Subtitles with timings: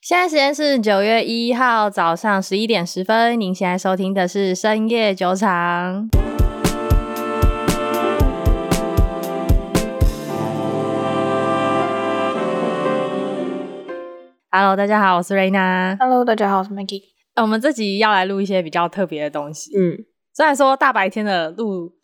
[0.00, 6.08] 现在时间是九月一号早上十一点十分，您现在收听的是深夜酒场。
[14.50, 15.96] Hello，大家好，我是 Raina。
[15.98, 17.02] Hello，大家好，我是 Maggie。
[17.34, 19.70] 呃，我们这集要来录一些比较特别的东西。
[19.76, 19.98] 嗯，
[20.34, 21.97] 虽然说大白天的录。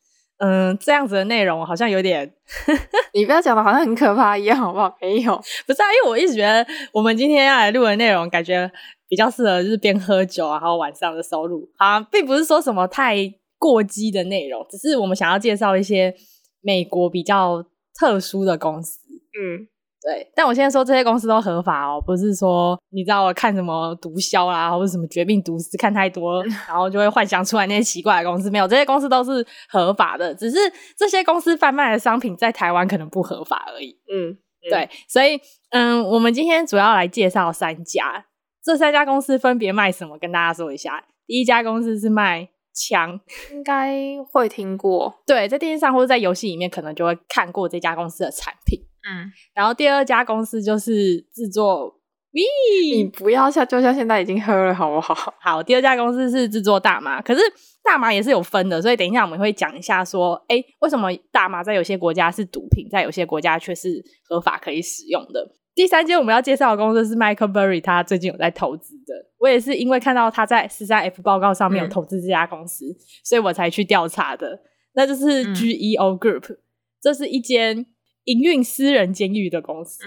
[0.44, 2.30] 嗯，这样子的内容好像有点，
[3.14, 4.94] 你不要讲的好像很可怕一样，好不好？
[5.00, 5.34] 没有，
[5.66, 8.70] 不是啊，因为我一直觉得我们今天要来录的内容，感觉
[9.08, 13.16] 比较适合就是边喝酒啊，然后晚上的收录啊，并不是说什么太
[13.58, 16.14] 过激的内容，只是我们想要介绍一些
[16.60, 17.64] 美国比较
[17.98, 18.98] 特殊的公司，
[19.40, 19.68] 嗯。
[20.04, 28.50] 对，但我现在说这些公司都合法哦，不是说你知道我看什么毒枭啦，或者什么绝命毒师看太多， 然后就会幻想出来那些奇怪的公司。
[28.50, 30.58] 没有，这些公司都是合法的，只是
[30.94, 33.98] 这些公司贩卖的商品在台湾可能不合法而已。
[34.12, 35.40] 嗯，嗯对，所以
[35.70, 38.26] 嗯，我们今天主要来介绍三家，
[38.62, 41.02] 这三家公司分别卖什么，跟大家说一下。
[41.26, 43.18] 第一家公司是卖枪，
[43.52, 48.78] 应该会听过，对，在电视上或者在游戏里面可能就会看过这家公司的产品。
[49.06, 52.00] 嗯，然后第二家公司就是制作，
[52.32, 55.34] 咦，你不要像就像现在已经喝了好不好？
[55.40, 57.40] 好，第二家公司是制作大麻，可是
[57.82, 65.54] 大麻也是有分的，所以等一下我们会讲一下说，哎，为什么大麻在有些国家是毒品，在有些国家却是合法可以使用的。
[65.74, 74.60] 第三间我们要介绍的公司是 Michael Berry，他最近有在投资的，我也是因为看到他在十三 F 报告上面有投资这家公司，嗯、所以我才去调查的，
[74.94, 76.58] 那就是 GEO Group，、嗯、
[77.02, 77.84] 这是一间。
[78.24, 80.02] 营运私人监狱的公司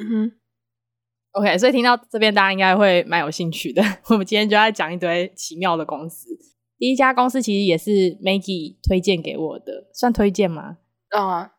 [1.31, 3.81] ，，OK，所以听到这边大家应该会蛮有兴趣的。
[4.09, 6.29] 我们今天就要讲一堆奇妙的公司。
[6.77, 10.77] 第一家公司其实也是 Maggie 推荐给我的，算推荐吗？
[11.15, 11.49] 嗯，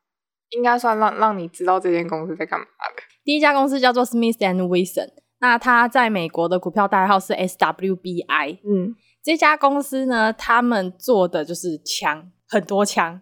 [0.51, 3.03] 应该算让让你知道这间公司在干嘛的。
[3.25, 8.59] 第一家公司叫做 Smith and Wilson，那它在美国的股票代号是 SWBI。
[8.65, 13.21] 嗯，这家公司呢，他们做的就是枪，很多枪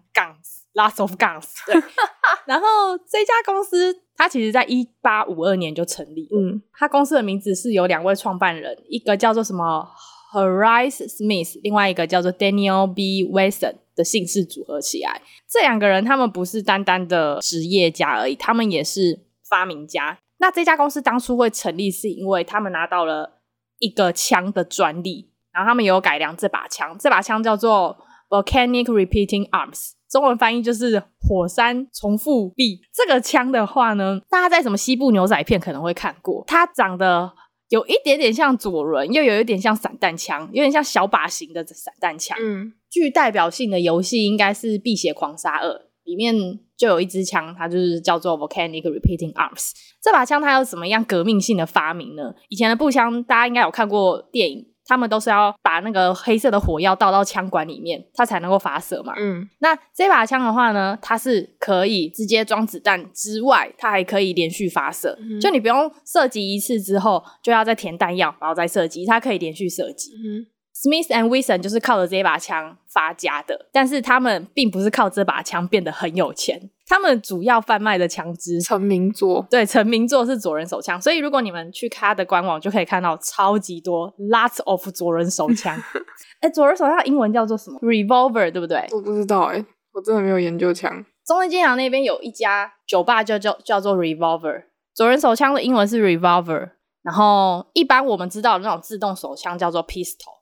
[0.77, 1.47] ，guns，lots of guns。
[1.67, 1.75] 对。
[2.47, 2.67] 然后
[2.99, 6.29] 这家公司，它其实在一八五二年就成立。
[6.33, 9.89] 嗯，它公司的名字是由两位创办人，一个叫做什么
[10.33, 13.25] Horace Smith，另外一个叫做 Daniel B.
[13.25, 15.21] Wesson 的姓氏组合起来。
[15.49, 20.19] 这两个人他们不是单单的职业家而已，他们也是发明家。
[20.39, 23.41] 那这家公司当初会成立，是因为他们拿到了
[23.81, 27.99] 一个枪的专利，然后他们有改良这把枪，这把枪叫做
[28.29, 29.93] Volcanic Repeating Arms。
[30.11, 32.81] 中文翻译就是火山重复壁。
[32.93, 37.33] 这个枪的话呢，大家在什么西部牛仔片可能会看过，它长得
[37.69, 42.39] 有一点点像左轮，又有一点像散弹枪，有点像小把型的散弹枪。
[42.41, 45.69] 嗯，具代表性的游戏应该是《辟邪狂杀二》，
[46.05, 46.35] 里面
[46.77, 49.73] 就有一支枪，它就是叫做 Volcanic Repeating Arms。
[50.01, 52.33] 这把枪它有什么样革命性的发明呢？
[52.49, 54.67] 以前的步枪大家应该有看过电影。
[54.87, 59.13] 他们都是要把那个黑色的火药倒到枪管里面，它才能够发射嘛。
[59.19, 65.19] 嗯，那这把枪的话呢，它是可以直接装子弹之外，它还可以连续发射。
[65.21, 70.13] 嗯、就你不用射击一次之后，就要再填弹药，然后再射击，它可以连续射击。
[70.13, 70.47] 嗯
[70.87, 76.71] ，Smith and Wesson 就是靠着这把枪发家的，但是他们并不是靠这把枪变得很有钱。
[76.89, 85.77] 他们主要贩卖的枪支成名作，对，成名作是左轮手枪，所以如果你们去他的官网，就可以看到超级多，lots of 左轮手枪。
[86.41, 88.87] 哎、欸，左轮手枪英文叫做什么？Revolver，对不对？
[88.93, 91.05] 我不知道、欸，哎，我真的没有研究枪。
[91.27, 96.71] 中正纪念堂那边有一家酒吧叫叫叫做 Revolver，左轮手枪的英文是 Revolver，
[97.03, 100.37] 然后一般我们知道的那种自动手枪叫做 Pistol，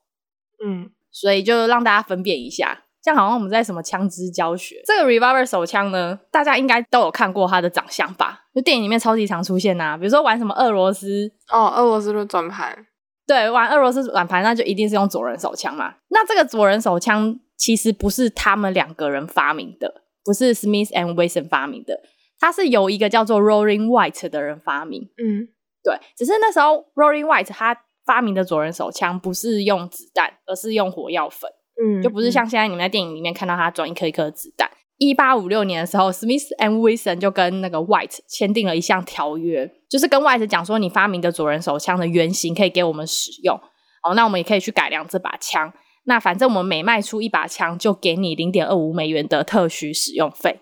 [0.63, 2.83] 嗯，所以就让大家分辨一下。
[3.03, 8.45] 像好像我们在什么枪支教学，这个 revolver 手枪呢，大家应该都有看过它的长相吧？
[8.55, 12.87] 就电影里面超级常出现呐、啊，比如说玩什么俄罗斯哦，俄罗斯的转盘，
[13.27, 15.93] 对，玩俄罗斯转盘，那就一定是用左轮手枪嘛。
[16.09, 22.01] 那这个左轮手枪其实不是他们两个人发明的，不是 Smith and Wesson 发明的，
[22.39, 25.03] 它是由一个叫做 Rolling White 的人发明。
[25.23, 25.47] 嗯，
[25.83, 31.49] 对，只是那时候 Rolling White 他发明的左轮手枪不是用子弹，而是用火药粉。
[31.83, 34.69] 嗯，就不是像现在你们在电影里面看到他装一颗一颗子弹。
[34.97, 43.59] 一八五六年的时候，Smith and Wesson 就跟那个 White 签订了一项条约，就是跟 White 讲说，你发明的左轮手枪的原型可以给我们使用，
[44.03, 45.73] 哦，那我们也可以去改良这把枪。
[46.05, 50.61] 那反正我们每卖出一把枪，就给你零点二五美元的特许使用费。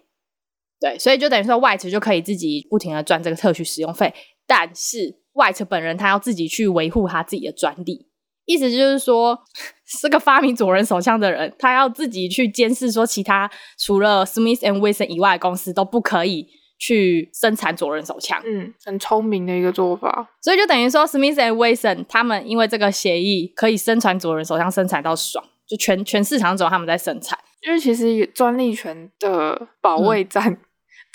[0.79, 4.11] 对，所以就等于说 White 就可以自己不停的赚这个特许使用费，
[4.47, 8.07] 但是 White 本人他要自己去维护他自己的专利。
[8.45, 9.39] 意思就是说，
[9.87, 16.47] 是个发明左轮手枪的人，他要自己去监视，说其他除了 Smith and Wesson 以外的公司都不可以
[16.77, 18.41] 去生产左轮手枪。
[18.45, 20.29] 嗯，很聪明的一个做法。
[20.41, 27.39] 所以就等于说，Smith and Wesson 他们因为这个协议可以生产左轮手枪，生产到爽，就全全市场只有他们在生产。
[27.65, 30.57] 因为其实专利权的保卫战、嗯。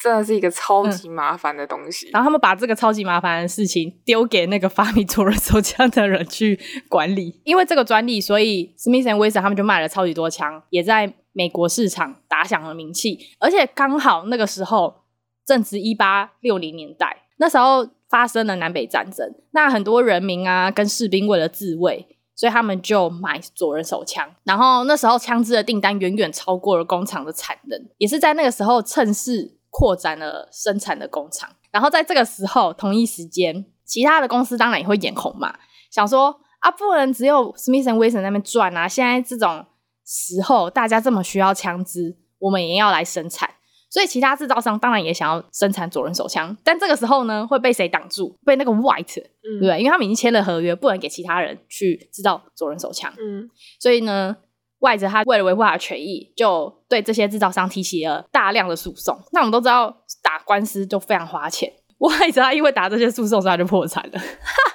[0.00, 6.58] 真的是一个超级麻烦的东西，嗯，然后他们把这个超级麻烦的事情丢给那个发明左轮手枪的人去
[6.88, 7.40] 管理。
[7.42, 13.18] 因为这个专利，所以 Smith and Wesson 他们就卖了超级多枪，也在美国市场打响了名气。
[13.40, 15.02] 而且刚好那个时候
[15.44, 22.06] 正值一八六零年代，那时候发生了南北战争，那很多人民啊跟士兵为了自卫，
[22.36, 24.28] 所以他们就买左轮手枪。
[24.44, 29.57] 然后那时候枪支的订单远远超过了工厂的产能，也是在那个时候趁势。
[29.70, 35.58] 扩展了生产的工厂，然后在这个时候，同一时间，其他的公司当然也会眼红嘛，
[35.90, 39.64] 想说啊，不能只有 Smith and Wesson 那边赚啊，现在这种
[40.04, 43.48] 时候，大家这么需要枪支，我们也要来生产，
[43.90, 48.36] 所以其他制造商当然也想要生产左轮手枪，但这个时候呢，会被谁挡住？
[48.44, 49.78] 被那个 White，嗯，对不对？
[49.78, 53.48] 因为他们已经签了合约，不能给其他人去制造左轮手枪，嗯，
[53.78, 54.36] 所以呢。
[54.80, 59.18] 外资他为了维护他的权益，就对这些制造商提起了大量的诉讼。
[59.32, 59.88] 那我们都知道，
[60.22, 61.72] 打官司就非常花钱。
[61.98, 64.20] 外资他因为打这些诉讼，所以他就破产了。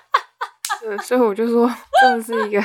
[0.82, 1.72] 对，所以我就说，
[2.02, 2.62] 真的是一个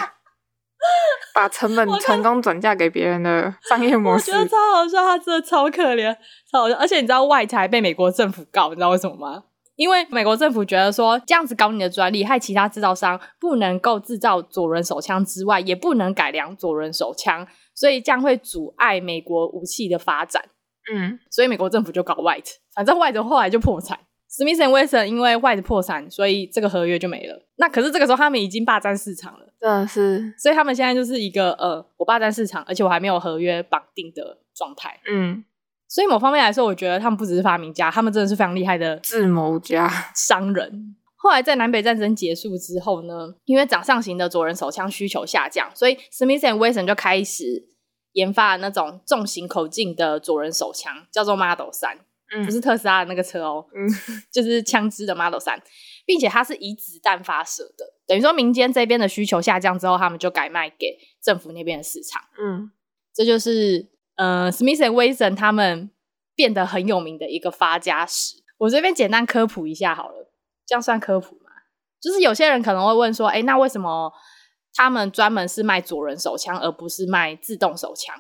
[1.33, 4.33] 把成本成功转嫁给别人的商业模式。
[4.33, 6.13] 我觉得超好笑，他真的超可怜，
[6.51, 6.75] 超好笑。
[6.77, 9.45] 而且你知道，外者还被美国政府告，你知道为什么吗？
[9.79, 17.47] 因为美国政府觉得说，这样子搞你的专利，害其他制造商不能够制造左轮手枪之外，也不能改良左轮手枪，
[17.77, 20.47] 所以将会阻碍美国武器的发展。
[20.93, 24.01] 嗯，所以美国政府就搞 White，反正 White 后来就破产。
[24.29, 27.47] Smith and Wesson 因为 White 破产，所以这个合约就没了。
[27.59, 34.99] 那可是这个时候他们已经霸占市场了，真的是，所以他们现在就是一个呃，我霸占市场，而且我还没有合约绑定的状态。
[35.09, 35.45] 嗯。
[35.89, 40.95] 所以某方面来说，我觉得他们不只是发明家，他们真的是非常厉害的智谋家、商人。
[41.17, 47.67] 后来在南北战争结束之后呢，因为掌上型的左轮手枪需求下降，所以 Smith and Wesson 就开始
[48.13, 51.99] 研发那种重型口径的左轮手枪，叫做 Model 三
[52.31, 53.89] 嗯，不是特斯拉的那个车哦，嗯，
[54.31, 55.59] 就是枪支的 Model 三
[56.05, 62.71] 并且它是以子弹发射的，等于说民间这边的需求下降之后，他们就改卖给政府那边的市场，嗯，
[63.15, 63.89] 这就是。
[64.19, 65.91] 呃，Smith and Wesson 他们
[66.35, 70.33] 变得很有名的一个发家史，我这边简单科普一下好了，
[70.67, 71.51] 这样算科普吗？
[72.01, 74.13] 就是有些人可能会问说，哎，那为什么
[74.75, 78.15] 他们专门是卖左轮手枪，而不是卖自动手枪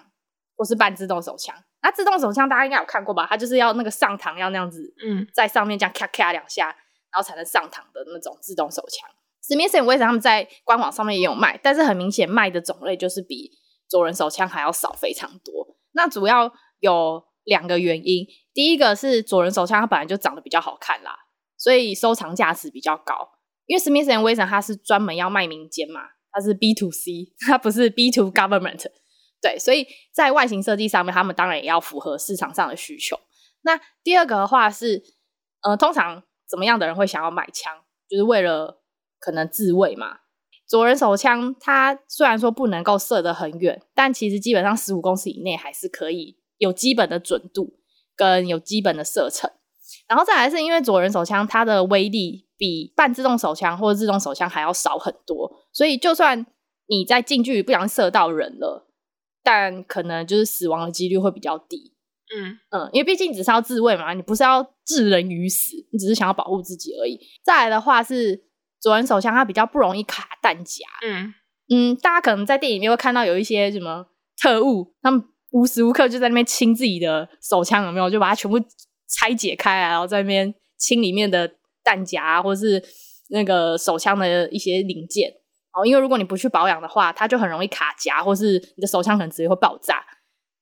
[0.57, 1.55] 或是半自动手枪？
[1.83, 3.27] 那自动手枪大家应该有看过吧？
[3.29, 9.09] 它就是要那个上膛要那样子，嗯，在上面这样咔咔两下，然后才能上膛的那种自动手枪。
[9.43, 13.53] Smith and Wesson 他们在官网上面也有卖，但是很明显卖的种类就是比
[13.89, 15.78] 左轮手枪还要少非常多。
[15.99, 18.25] 那主要有两个原因，
[18.55, 21.11] 第一个是左轮手枪它本来就长得比较好看啦，
[21.57, 23.31] 所以收藏价值比较高。
[23.67, 28.87] 因为 Smith and Wesson 它是专门要卖民间嘛，它是 B to C， 它不是 B to Government。
[29.43, 33.19] 对，所以在外形设计上面，他们当然也要符合市场上的需求。
[33.63, 35.03] 那第二个的话是，
[35.63, 37.73] 呃，通常怎么样的人会想要买枪，
[38.09, 38.83] 就是为了
[39.19, 40.21] 可能自卫嘛。
[40.69, 47.79] 左轮手枪，它虽然说不能够射得很远，但其实基本上十五公尺以内还是可以有基本的准度
[48.15, 49.51] 跟有基本的射程。
[50.07, 56.45] 然后再来是因为左轮手枪它的威力比半自动手枪或者自动手枪还要少很多，所以就算
[56.87, 58.91] 你在近距离不小心射到人了，
[59.43, 61.95] 但可能就是死亡的几率会比较低。
[62.37, 67.19] 嗯嗯，因为毕竟只是要自卫嘛，你不是要置人于死，你只是想要保护自己而已。
[67.43, 68.48] 再来的话是。
[68.81, 71.35] 左轮手枪它比较不容易卡弹夹，嗯
[71.71, 74.07] 嗯，大家可能在电影里面会看到有一些什么
[74.41, 78.09] 特务，他们无时无刻就在那边清自己的手枪，有没有？
[78.09, 78.59] 就把它全部
[79.09, 81.51] 拆解开来，然后在那边清里面的
[81.85, 82.83] 弹夹或是
[83.31, 85.31] 那个手枪的一些零件。
[85.75, 90.03] 哦，因为如果你不去保养的话，它就很容易卡夹，或是你的手枪可能直接会爆炸。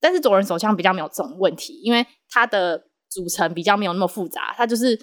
[0.01, 4.99] 但是左轮手枪比较没有这种问题，因为它的组成比较没有那么复杂，它就是。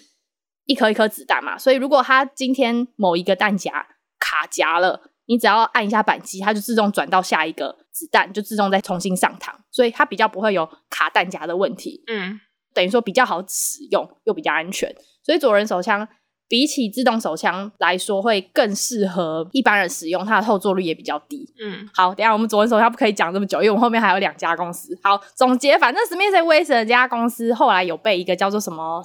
[0.66, 3.86] 一颗一颗子弹嘛，所以如果它今天某一个弹夹
[4.20, 12.04] 卡夹了，你只要按一下扳机，它就自动转到下一个子弹，就自动再重新上膛，所以它比较不会有卡弹夹的问题。
[12.08, 12.40] 嗯，
[12.74, 14.94] 等于说比较好使用又比较安全，
[15.24, 16.08] 所以左轮手枪
[16.48, 21.54] 比起自动手枪来说会更适合一般人使用，它的后坐力也比较低。
[21.60, 24.98] 嗯，好，等一下我们左轮手枪不可以讲这么久，因为我们后面还有两家公司。
[25.02, 29.02] 好，总结，反正 Smith Wesson 这家公司后来有被一个叫做什么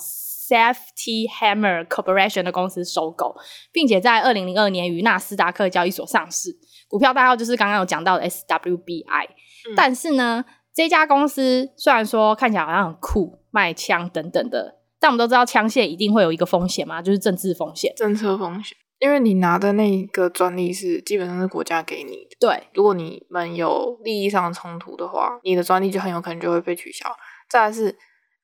[0.49, 3.37] ？Safety Hammer Corporation 的公司收购，
[3.71, 6.57] 并且在二零零二年于纳斯达克交易所上市，
[6.89, 9.27] 股票代号就是刚刚有讲到的 SWBI。
[9.69, 9.75] 嗯。
[9.77, 18.77] 但是呢，这家公司虽然说看起来好像很酷，卖枪等等的，但我们都知道枪械一定会有一个风险嘛，就是政治风险、政策风险。
[19.01, 22.65] 因为你拿的那个专利是基本上是国家给你的，对。
[22.75, 27.09] 如果你们有利益上的冲突的话，你的专利就很有可能就会被取消。
[27.49, 27.97] 再来是，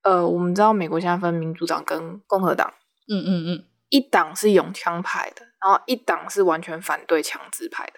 [0.05, 2.73] 呃，我们知道美国现在分民主党跟共和党，
[3.09, 7.93] 嗯嗯嗯，一党是拥枪派的，然后一党是完全反对枪支派的，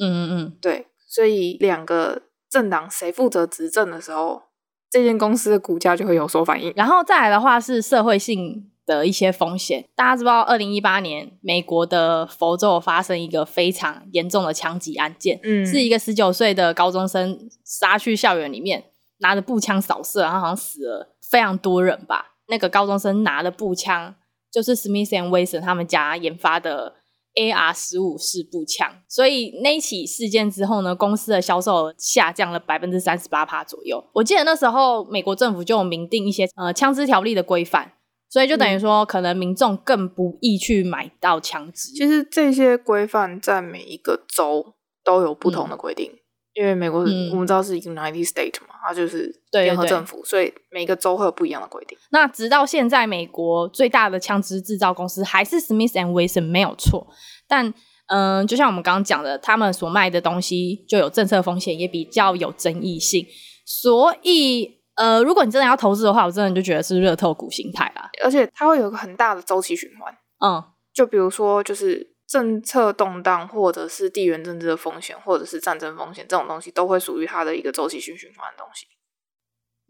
[0.00, 0.86] 嗯嗯嗯，对。
[1.10, 4.42] 所以两个政党谁负责执政的时候，
[4.90, 6.72] 这间公司的股价就会有所反应。
[6.76, 18.84] 然后再来的话是社会性的一些风险，大家知道，二零一八年美国的佛州发生一个非常严重的枪击案件，嗯，是一个十九岁的高中生杀去校园里面，
[19.18, 22.36] 拿着步枪扫射，然后好像死了非常多人吧。
[22.48, 24.14] 那个高中生拿的步枪
[24.50, 26.94] 就是 Smith and Wesson 他们家研发的
[27.34, 34.04] AR 十五式步枪，所以那一起事件之后呢，公司的销售额下降了百分之三十八趴左右。
[34.14, 37.92] 我记得那时候美国政府就有明定一些呃枪支条例的规范。
[38.30, 41.92] 所以就等于说，可能民众更不易去买到枪支。
[41.92, 46.17] 其实这些规范在每一个州都有不同的规定，嗯、
[46.58, 51.96] 因为美国、嗯、我们知道是 United States 嘛，它就是联合政府，对对对，所以每个州会有不一样的规定。
[52.10, 57.06] 那直到现在，美国最大的枪支制造公司还是 Smith and Wesson 没有错，
[57.46, 57.68] 但
[58.08, 63.26] 嗯、呃，就像我们刚刚讲的，他们所卖的东西就有政策风险，也比较有争议性，
[63.64, 64.76] 所以。
[64.98, 68.10] 呃，如果你真的要投资的话，我真的就觉得是热透股心态啦。
[68.24, 70.12] 而且它会有一个很大的周期循环。
[70.44, 70.60] 嗯，
[70.92, 78.86] 就比如说，就是政策动荡，或者是地缘政治的风险，或者是战争风险，这种东西都会属于它的一个周期性循环的东西。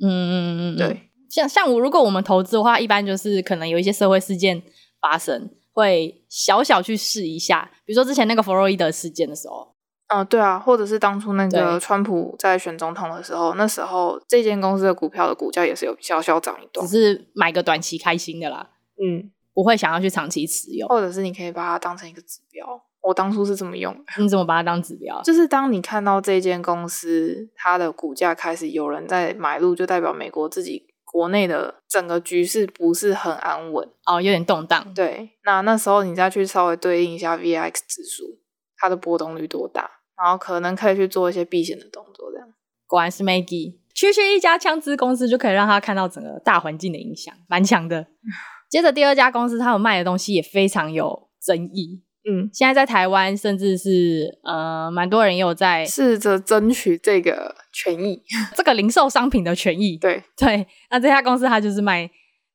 [0.00, 1.11] 嗯嗯嗯嗯，对。
[1.28, 4.62] 像像我，如果我们投资的话，一般就是可能有一些社会事件
[5.00, 7.71] 发生，会小小去试一下。
[7.85, 9.75] 比如说之前那个弗洛伊德事件的时候。
[10.07, 18.71] 嗯，对啊，或者是当初那个川普在选总统的时候，那时候这间公司的股票的股价也是有小小涨一段，只是买个短期开心的啦。
[18.97, 22.64] 嗯，不会想要去长期持有，或者是你可以把它当成一个指标。
[23.00, 24.04] 我当初是这么用的。
[24.22, 25.20] 你怎么把它当指标？
[25.26, 34.94] 就是当你看到这间公司它的股价开始有人在买入，就代表美国自己国内的整个局势不是很安稳哦，有点动荡。
[34.94, 38.38] 对，那那时候你再去稍微对应一下 VIX 指数，
[38.76, 39.90] 它的波动率多大？
[40.16, 42.48] 然后可能可以去做一些避险的动作，这样。
[42.86, 48.06] 果然是 Maggie，区区一家枪支公司就可以让他看到整个大环境的影响，蛮强的。
[48.68, 52.02] 接着第二家公司，他们卖的东西也非常有争议。
[52.28, 58.22] 嗯，现在在台湾，甚至是呃，蛮多人也有在试着争取这个权益，
[58.54, 59.96] 这个零售商品的权益。
[59.96, 62.10] 对对，那这家公司它就是卖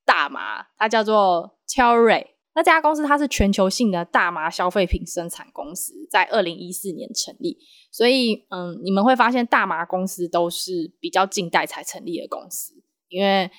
[0.05, 2.27] 大麻，它叫做 Tilray。
[2.55, 7.57] 那这家公司它是全球性的大麻消费品生产公司，在二零一四年成立，
[7.91, 12.75] 所以嗯，你们会发现大麻公司都是比较近代才成立的公司，
[13.09, 13.49] 因为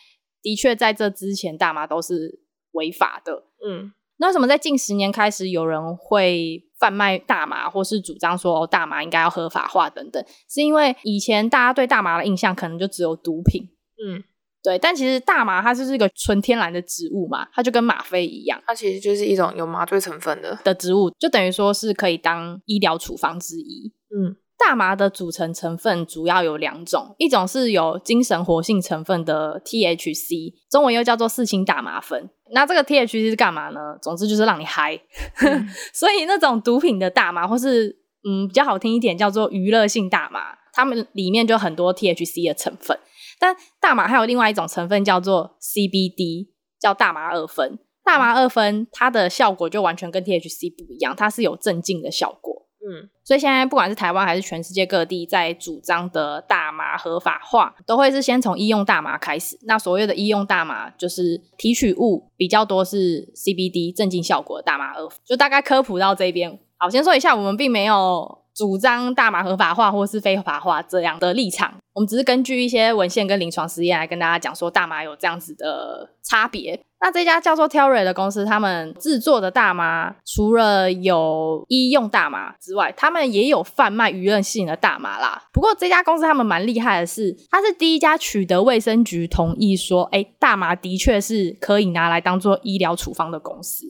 [0.41, 2.44] 的确在这之前大麻都是
[2.75, 3.45] 违法的。
[3.67, 10.25] 嗯，那为什么在近十年开始有人会贩卖大麻，或是主张说哦，大麻应该要合法化等等？
[10.49, 13.71] 是因为以前大家对大麻的印象可能就只有毒品。
[14.05, 14.23] 嗯。
[14.63, 23.93] 对，但其实大麻它就是一个纯天然的植物嘛，它就跟吗啡一样，它其实就是一种有麻醉成分的的植物，就等于说是可以当医疗处方之一。
[24.09, 32.31] 嗯，大麻的组成成分主要有两种，一种是有精神活性成分的 THC，中文又叫做四氢大麻酚。
[32.53, 33.81] 那这个 THC 是干嘛呢？
[34.01, 34.95] 总之就是让你嗨。
[35.41, 37.89] 嗯、 所以那种毒品的大麻，或是
[38.29, 42.99] 嗯比较好听一点叫做娱乐性大麻，它们里面就很多 THC 的成分。
[43.41, 47.79] 但大麻还有另外一种成分叫做 CBD，叫大麻二酚。
[48.05, 52.64] 大麻二酚它的效果就完全跟 THC 不一样，它是有镇静的效果。
[52.87, 59.59] 嗯，所以现在不管是台湾还是全世界各地在主张的大麻合法化，都会是先从医用大麻开始。
[59.63, 65.09] 那所谓的医用大麻，就是提取物比较多是 CBD 镇静效果的大麻二。
[65.25, 66.59] 就大概科普到这边。
[66.77, 68.45] 好，先说一下，我们并没有。
[68.55, 76.79] 主张大麻合法化或是非法化这样的立场，我们只是根据一些文献跟临床实验来跟大家讲说大麻有这样子的差别。
[77.01, 85.45] 那这家叫做 Terra 的公司，他们制作的大麻除了有医用大麻之外，他们也有贩卖娱乐性的大麻啦。
[85.53, 93.87] 不过这家公司他们蛮厉害的是，它是第一家取得卫生局同意说，哎，大麻的确是可以拿来当做医疗处方的公司。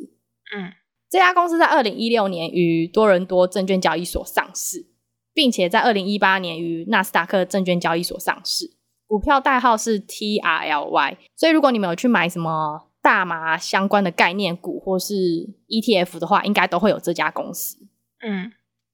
[0.55, 0.73] 嗯。
[1.11, 4.85] 这家公司在二零一六年于多伦多证券交易所上市，
[5.35, 8.71] 并且在二零一八年于纳斯达克证券交易所上市，
[9.07, 11.17] 股票代号是 TRLY。
[11.37, 15.15] 所以，如果你们有去买什么大麻相关的概念股或是
[15.69, 17.77] ETF 的话，应该都会有这家公司。
[18.23, 18.53] 嗯，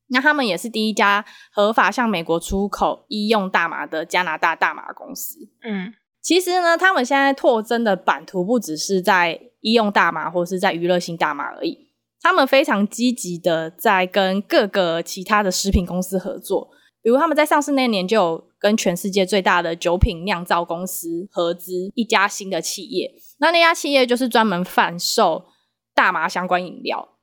[0.08, 5.48] 那他们也是第一家合法向美国出口医用大麻的加拿大大麻公司。
[5.62, 11.89] 嗯，其实呢，他们现在拓增的版图不只是在医用大麻或是在娱乐性大麻而已，
[12.20, 16.70] 他们非常积极的在跟各个其他的食品公司合作。
[17.02, 25.46] 比如他们在上市那年就有跟全世界最大的酒品酿造公司合资一家新的企业，那那家企业就是专门贩售
[25.94, 27.16] 大麻相关饮料。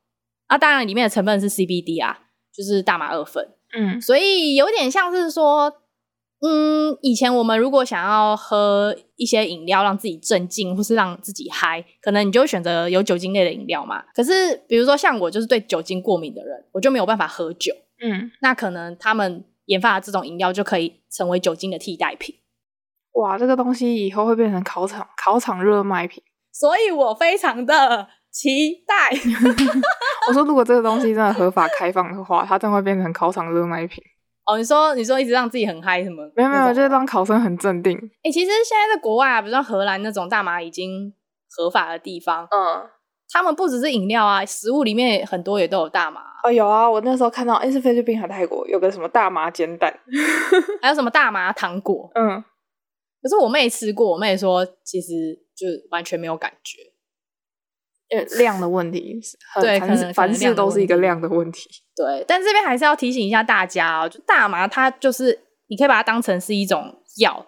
[0.47, 3.47] 啊，当然里面的成分是 CBD 啊，就是大麻二酚。
[3.77, 5.71] 嗯，所以有点像是说，
[6.41, 14.03] 嗯，以前我们如果想要喝一些饮料让自己镇静或是让自己嗨，可能你就会选择有酒精类的饮料嘛。
[14.15, 17.73] 可是比如说像我就是对酒精过敏的人，我就没有办法喝酒。
[18.01, 19.45] 嗯，那可能他们。
[19.67, 22.33] 研发的这种饮料就可以成为酒精的替代品。
[23.15, 29.11] 哇，这个东西以后会变成考场考场热卖品，所以我非常的期待。
[30.29, 34.01] 我说，如果这个东西真的合法开放的话，它真的会变成考场热卖品。
[34.47, 36.23] 哦，你说，你说一直让自己很嗨什么？
[36.35, 37.97] 没有没有，就是让考生很镇定。
[37.97, 41.13] 哎、欸，其实现在在国外啊，比如说荷兰那种大麻已经
[41.49, 42.89] 合法的地方，嗯。
[43.29, 46.21] 他们不只是饮料啊，食物里面很多也都有大麻。
[46.43, 49.93] 哦，有啊，我那时候看到，哎，是菲律宾还是泰国有个什么大麻煎蛋，
[50.81, 52.09] 还有什么大麻糖果。
[52.15, 52.41] 嗯，
[53.21, 56.77] 可是我妹吃过，我妹说其实就完全没有感觉，
[58.37, 59.19] 量的问题。
[59.61, 61.69] 对，可能凡事都是一个量的问题。
[61.95, 67.45] 对，但这边还是要提醒一下大家哦，就大麻它就是你可以把它当成是一种药。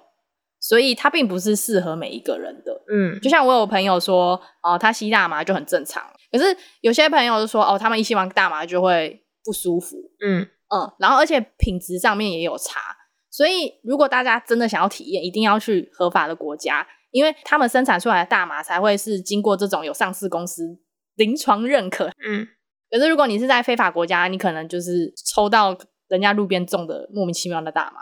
[0.62, 6.44] 所以它并不是适合每一个人的，嗯，就像我有朋友说，哦，他吸大麻就很正常，可是
[6.82, 12.82] 有些朋友就说，哦，他们一吸完大麻就会不舒服，嗯嗯，然后而且品质上面也有差，
[13.32, 20.80] 所以如果大家真的想要体验，一定要去合法的国家，因为他们生产出来的大麻才会是经过这种有上市公司
[21.16, 22.48] 临床认可，嗯，
[22.89, 28.01] 可是如果你是在非法国家，你可能就是抽到人家路边种的莫名其妙的大麻。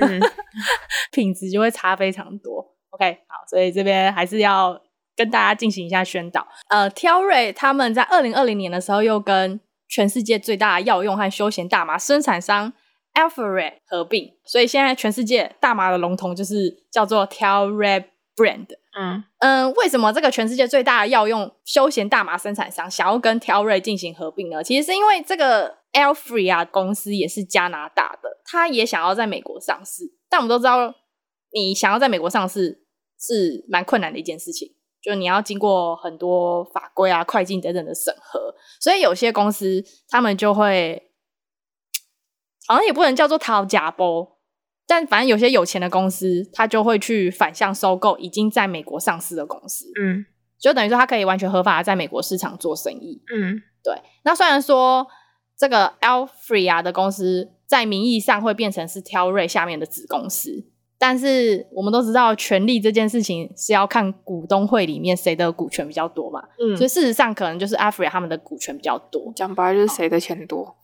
[0.00, 0.20] 嗯、
[1.10, 2.76] 品质就会差非常多。
[2.90, 4.80] OK，好，所以这边还是要
[5.16, 6.46] 跟大家进行一下宣导。
[6.68, 12.72] 呃，挑瑞他们在二零二零年的时候又跟全世界最大的药用和休闲大麻生产商
[13.14, 18.68] Alpharetta 合并，所以现在全世界大麻的龙头就是叫做挑瑞 Brand。
[18.98, 24.62] 嗯嗯、呃，为什么这个全世界最大的药用休闲大麻生产商想要跟挑瑞进行合并呢？
[24.62, 25.78] 其实是因为这个。
[25.92, 30.94] L Free 啊公司也是加拿大的，他也想要在美国上市，但我们都知道，
[31.54, 32.84] 你想要在美国上市
[33.18, 41.12] 是蛮困难的一件事情，就你要经过很多法规啊、会计等等的审核，所以有些公司他们就会，
[42.66, 44.35] 好像也不能叫做讨假包，
[44.86, 50.24] 但反正有些有钱的公司，他就会去反向收购已经在美国上市的公司，嗯，
[50.58, 53.94] 就等于说他可以完全合法的在美国市场做生意，嗯，对。
[54.24, 55.06] 那虽然说。
[55.58, 60.66] 这个 Alfria 的公司在名义上会变成是 Telray 下面的子公司，
[60.98, 70.76] 但是我们都知道权力这件事情是要看股东会里面谁的股权比较多嘛，嗯，所以事实上可能就是 Alfria 他们的股权比较多，讲白就是谁的钱多，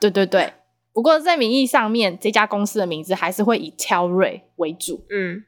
[0.00, 0.52] 对对对。
[0.96, 5.44] 不过在名义上面，这家公司的名字还是会以 Telray 为主，嗯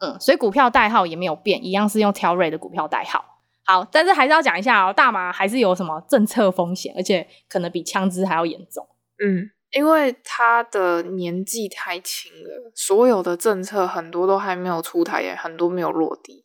[0.00, 3.24] 嗯，所以股票代号也没有变，一样是用 Telray 的股票代号。
[3.64, 8.86] 好，但是还是要讲一下哦，大麻还是有什么政策风险，而且可能比枪支还要严重。
[9.24, 16.44] 嗯，因为他的年纪太轻了，所有的政策很多都还没有出台，也很多没有落地。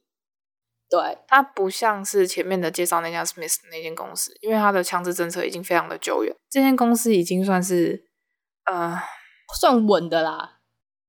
[0.89, 8.06] 对，它不像是前面的介绍那家 Smith 那间公司，因为它的枪支政策已经非常的久远，这间公司已经算是
[8.70, 9.02] 呃
[9.60, 10.60] 算稳的啦。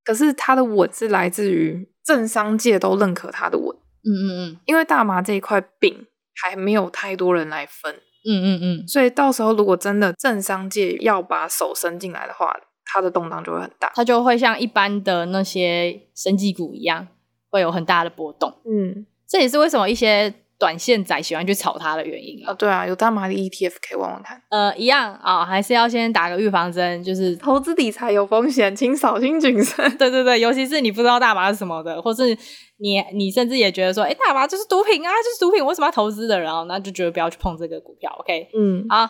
[0.02, 3.76] 可是它的稳是来自于政商界都认可它的稳。
[4.02, 6.06] 嗯嗯嗯，因为大麻这一块饼
[6.42, 7.94] 还没有太多人来分，
[8.26, 17.06] 嗯嗯嗯，所以到时候如果真的政商界要把手伸进来的话，它的动荡就会很大，它就会像一般的那些生技股一样，
[17.50, 18.50] 会有很大的波动。
[18.64, 20.34] 嗯，这也是为什么一些。
[20.60, 24.40] 短线仔喜欢去炒它的原因啊，对啊，有大麻的 ETF 可以问问看。
[24.50, 29.76] 呃，一样啊、哦，还是要先打个预防针，就是投资理财有风险，请小心谨慎。
[29.96, 32.36] 对对对，尤其是你不知道大麻是什么的，或是
[32.76, 36.44] 你你甚至也觉得说，哎，大麻就是毒品啊，就是毒品，为什么要投资的人？
[36.44, 38.14] 然后那就觉得不要去碰这个股票。
[38.18, 39.04] OK，嗯，好，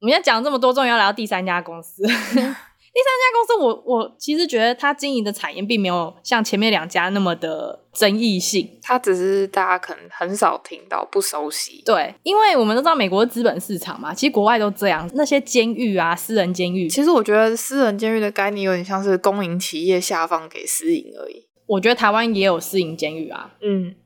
[0.00, 2.02] 我们现在讲这么多，终于要来到第三家公司。
[2.94, 11.82] 第三家公司我，我我其实觉得它经营的产业并没有像前面两家那么的争议性，它只是大家可能很少听到、不熟悉。
[11.84, 15.10] 对，因为我们都知道美国的资本市场嘛，其实国外都这样。
[15.14, 21.48] 那些监狱啊，私人监狱，其实我觉得私人监狱的概念有点像是公营企业下放给私营而已。
[21.66, 23.96] 我觉得台湾也有私营监狱啊，嗯，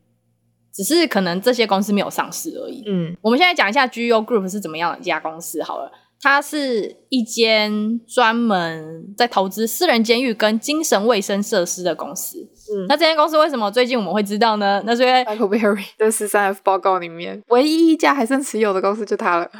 [0.72, 2.84] 只是可能这些公司没有上市而已。
[2.86, 5.92] 嗯，我们现在讲一下 GEO Group 是怎么样的一家公司好了。
[6.20, 12.38] 它是一间专门在投资私人监狱跟精神卫生设施的公司。
[12.74, 14.82] 嗯，那这间公司为什么最近我们会知道呢？
[14.84, 19.50] 那是因为 Michael Berry 的十三 F 报告里面，唯一一家还剩持有的公司就它了。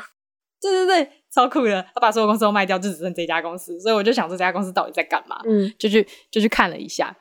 [0.60, 1.80] 对对对，超酷的！
[1.94, 3.78] 他把所有公司都卖掉，就只剩这家公司。
[3.80, 5.40] 所以我就想说，这家公司到底在干嘛？
[5.46, 7.16] 嗯，就去就去看了一下。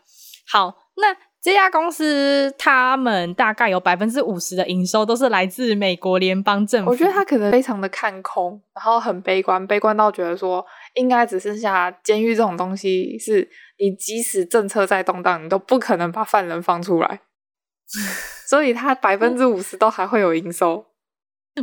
[0.48, 1.27] 好，那。
[1.40, 6.92] 这家公司，他们大概有百分之五十的营收都是来自美国联邦政府。
[6.92, 13.48] 我觉得他可能非常的看空，然后很悲观，悲观到觉得说，应该只剩下监狱这种东西，是
[13.80, 17.22] 你即使政策再动荡，你都不可能把犯人放出来。
[18.50, 20.86] 所以他百分之五十都还会有营收。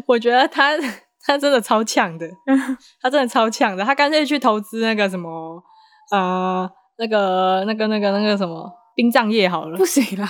[0.07, 0.71] 我觉得他
[1.27, 2.27] 他真的超强的，
[3.03, 5.63] 他真的超强的，他干脆去投资那个什么，
[6.13, 8.73] 呃，那个那个那个那个什么。
[8.95, 10.29] 殡葬业好了，不行啦，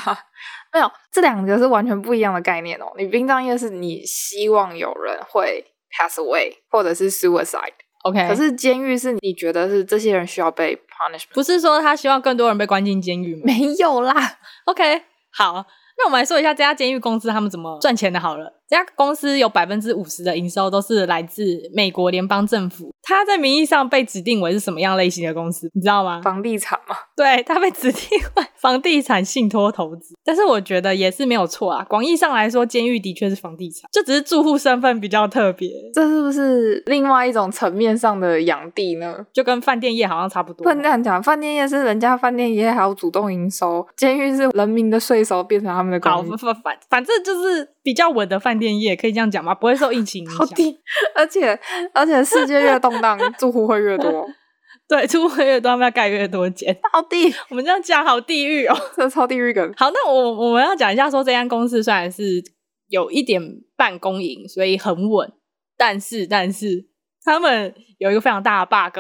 [0.73, 2.87] 没有，这两个是完全不一样的概念哦。
[2.97, 13.43] 你殡葬业是你希望有人会 pass away 或者是 suicide，OK，可是监狱是你觉得是这些人需要被 punishment，不是说他希望更多人被关进监狱吗？
[13.45, 15.67] 没有啦，OK，好。
[15.97, 18.19] 那我们来说一下这家监狱公司他们怎么赚钱的。
[18.19, 22.93] 好了，这家公司有百分之五十的营收都是来自美国联邦政府。
[23.05, 25.71] 它在名义上被指定为是什么样类型的公司？
[25.75, 26.21] 你知道吗？
[26.25, 26.97] 房地产吗？
[27.15, 30.17] 对，它被指定为 房地产信托投资。
[30.25, 31.85] 但是我觉得也是没有错啊。
[31.89, 35.71] 广义上来说，监狱的确是房地产，就只是住户身份比较特别。
[35.95, 39.25] 这是不是另外一种层面上的养地呢？
[39.33, 40.65] 就跟饭店业好像差不多。
[40.65, 46.45] 不能这样讲，饭店业是人家饭店业还有主动营收，监狱是人民的税收变成他们的公司。
[46.45, 49.55] 反反反正就是比较稳的饭店业，可以这样讲吗？
[49.55, 50.49] 不会受疫情影响。
[51.15, 51.61] 而且
[51.93, 54.27] 而且世界越动荡，住户会越多。
[54.89, 56.77] 对，住户越多，他们要盖越多间。
[56.93, 59.73] 好地，我们这样讲好地狱哦， 这超地狱梗。
[59.77, 62.43] 好，那我我们要讲一下，说这间公司虽然是
[62.89, 63.41] 有一点
[63.77, 65.31] 半公营，所以很稳，
[65.77, 66.87] 但是但是
[67.23, 68.99] 他们有一个非常大的 bug，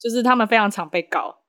[0.00, 1.43] 就是他们非常常被告。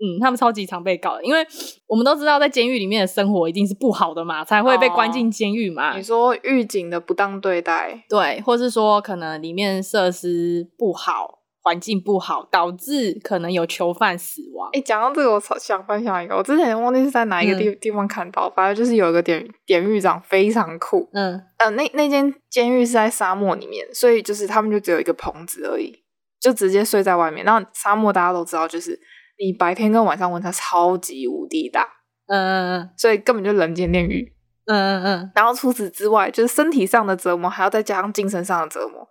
[0.00, 1.44] 嗯，他们超级常被告的，因为
[1.88, 5.92] 我们都知道，在监狱里面的生活一定是不好的嘛，才会被关进监狱嘛。
[5.92, 14.70] 哦，你说狱警的不当对待，对，或是说可能里面设施不好，环境不好，导致可能有囚犯死亡。
[14.72, 21.08] 哎，讲到这个，我想分享一个，我之前忘记是在哪一个地地方看到，嗯、反正就是有一个典典狱长非常酷。
[21.12, 26.04] 嗯，呃，那那间监狱是在沙漠里面，所以就是他们就只有一个棚子而已，
[26.40, 27.44] 就直接睡在外面。
[27.44, 28.96] 然后沙漠大家都知道，就是。
[29.38, 31.86] 你白天跟晚上温差超级无敌大，
[32.26, 34.32] 嗯嗯嗯，所以根本就人间炼狱，
[34.66, 35.32] 嗯嗯嗯。
[35.34, 39.08] 然后除此之外，就是身体上的折磨，还要再加上精神上的折磨。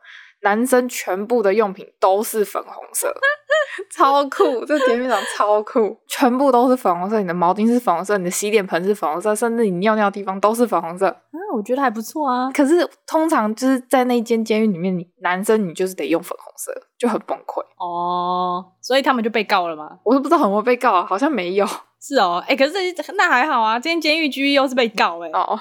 [0.48, 3.14] 男生全部的用品都是粉红色，
[3.92, 4.64] 超酷！
[4.64, 7.20] 这甜品长超酷， 全部都是粉红色。
[7.20, 11.08] 你的毛巾是粉红色，你的洗脸盆是粉红色，甚至你尿尿的地方都是粉红色。
[11.34, 12.50] 嗯，我觉得还不错啊。
[12.54, 18.64] 可是通常就是在那间监狱里面，你男生你就是得用粉红色，就很崩溃哦。
[18.82, 20.00] 所以他们就被告了吗？
[20.06, 21.68] 我都不知道有没有被告啊，好像没有。
[22.00, 25.32] 是哦，哎、欸，可是那还好啊，这间监狱居又是被告哎、欸。
[25.34, 25.60] 哦。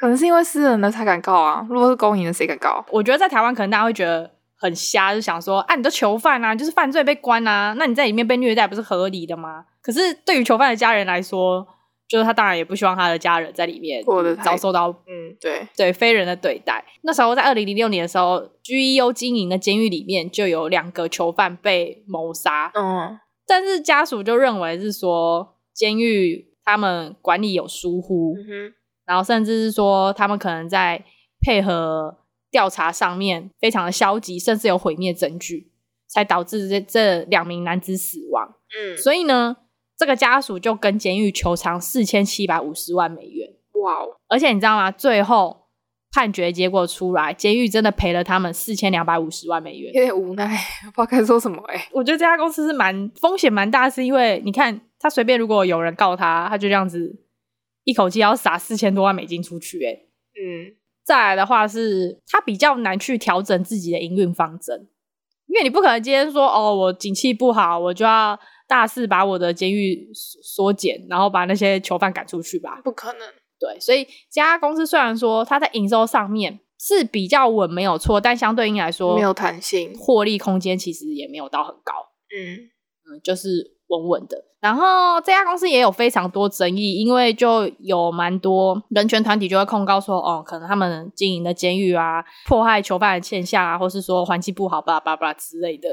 [0.00, 2.82] 可能是因为私人的才敢告啊，如果是公营的谁敢告？
[2.90, 9.66] 我觉得在台湾可能大家会觉得很瞎，就想说啊，你都囚犯啊，就是犯罪被关啊，那你在里面被虐待不是合理的吗？
[9.82, 11.66] 可是对于囚犯的家人来说，
[12.08, 14.02] 就是他当然也不希望他的家人在里面
[14.42, 16.82] 遭受到嗯对对非人的对待。
[17.02, 28.34] 那时候在二零零六年的时候，GEO 经营的监狱里面就有两个囚犯被谋杀，嗯，但是家属就认为是说监狱他们管理有疏忽。
[29.10, 31.04] 然后甚至是说，他们可能在
[31.40, 32.16] 配合
[32.48, 35.72] 调查上面非常的消极，甚至有毁灭证据，
[36.06, 38.54] 才导致这这两名男子死亡。
[38.72, 39.56] 嗯，所以呢，
[39.98, 43.50] 这个家属就跟监狱求偿四千七百五十万美元。
[43.82, 44.16] 哇哦！
[44.28, 44.92] 而且你知道吗？
[44.92, 45.66] 最后
[46.12, 49.92] 判决结果出来，监狱真的赔了他们四千两百五十万美元。
[49.92, 50.46] 有点无奈，
[50.94, 51.88] 不知道该说什么哎。
[51.90, 57.24] 我觉得这家公司是蛮风险蛮大，是因为你看他随便如果有人告他，他就这样子。
[57.84, 59.94] 一口气要撒四千多万美金出去，欸，哎，
[60.34, 64.88] 嗯，再来的话是，他比较难去调整自己的营运方针，
[65.46, 68.38] 因为你不可能今天说，哦，我景气不好，我就要
[68.68, 72.80] 大肆把我的监狱缩减，然后把那些囚犯赶出去吧？
[72.84, 73.20] 不可能。
[73.58, 81.92] 对，所以这家公司虽然说它在营收上面是比较稳，没有错，但相对应来说没有弹性，获利空间其实也没有到很高。
[82.34, 82.70] 嗯
[83.10, 83.79] 嗯，就是。
[83.90, 95.88] 稳稳的，然后这家公司也有非常多争议，因为就有蛮多人权团体就会控告说，哦，可能他们经营的监狱啊，迫害囚犯的现象啊，或是说环境不好，巴拉巴拉之类的。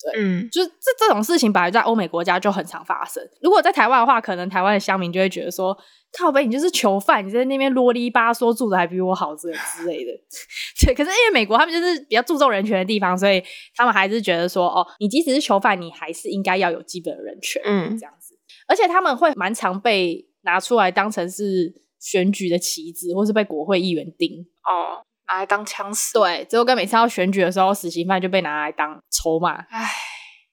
[0.00, 3.22] 对，嗯，就是这这种事情，本来在欧美国家就很常发生。
[3.42, 5.76] 如果在台湾的话，可能台湾的乡民就会觉得说，
[6.16, 10.12] 靠北，你就是囚犯，你在那边啰里吧嗦，住的还比我好之类之类的。
[10.86, 13.42] 对，可是因为美国他们就是比较注重人权的地方，所以
[13.74, 18.38] 他们还是觉得说，哦，你即使是囚犯，你还是应该要有基本的人权，嗯，这样子。
[18.68, 25.02] 而且他们会蛮常被拿出来当成是选举的旗帜，或是被国会议员盯哦。
[25.28, 29.52] 拿来当枪使，对，结果跟每次要选举的时候，死刑犯就被拿来当筹码。
[29.68, 29.90] 唉，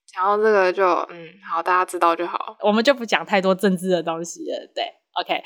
[0.06, 4.72] 讲到这个就嗯，好，大家知道就好，我们就不讲太多政治的东西了。
[4.76, 4.84] 对
[5.22, 5.42] ，OK，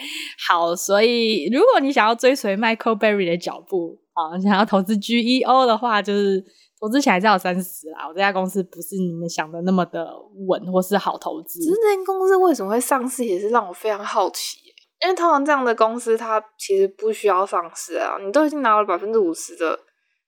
[0.47, 6.43] 好，所以如果你想要追随 Michael Berry 的脚步啊，想要投资 GEO 的话，就是
[6.81, 8.07] 投资起来是要三十啦。
[8.07, 10.07] 我这家公司不是你们想的那么的
[10.47, 11.59] 稳或是好投资。
[11.59, 14.68] 其实这间公司为什么会上市，也是让我非常好奇。
[15.01, 18.17] 因为通常这样的公司，它其实不需要上市啊。
[18.21, 19.79] 你都已经拿了百分之五十的，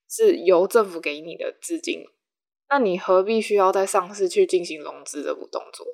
[0.09, 2.05] 是由政府给你的资金，
[2.69, 5.85] 那你何必需要在上市去进行融资的动作？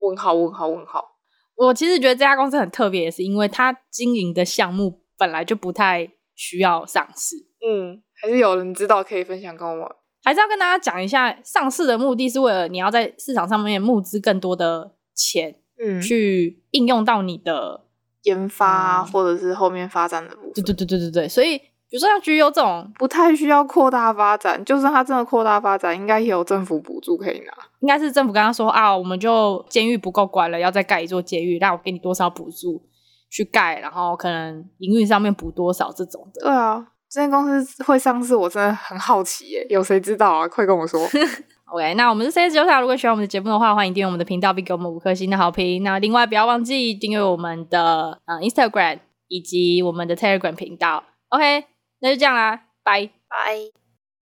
[0.00, 1.16] 问号问号问号。
[1.56, 7.36] 我其实觉得这家公司很特别，也是因为它经营的项目本来就不太需要上市。
[7.66, 9.86] 嗯，还是有人知道可以分享跟我们。
[10.22, 17.86] 还是要跟大家讲一下，上市的目的是为了你要在市场上面募资更多的钱，嗯，去应用到你的。
[18.22, 27.52] 研发或者是后面发展的部分，对对对对对对，所以比如说像 GEO 这种不太需要扩大发展，就算它真的扩大发展，应该也有政府补助可以拿。
[27.80, 32.82] 应该是政府跟他说啊，我们就监狱不够关了，要再盖一座监狱，那我给你多少补助
[33.30, 36.42] 去盖，然后可能营运上面补多少这种的。
[36.42, 40.46] 对啊，这间公司会上市，我真的很好奇耶，有谁知道啊？
[40.46, 41.00] 快跟我说。
[41.72, 42.80] OK，那我们是 CS 九塔。
[42.80, 45.84] 如果喜欢我们的节目的话，欢迎订阅我们的频道，并给我们五颗星的好评。
[45.84, 51.04] 那另外不要忘记订阅我们的呃 Instagram 以及我们的 Telegram 频道。
[51.28, 51.64] OK，
[52.00, 53.79] 那就这样啦，拜拜。